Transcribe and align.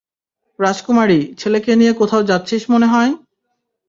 রাজকুমারী, 0.59 1.19
ছেলেকে 1.37 1.71
নিয়ে 1.75 1.93
কোথাও 1.93 2.21
যাচ্ছিস 2.23 2.63
মনে 2.69 2.87
হয়? 2.87 3.11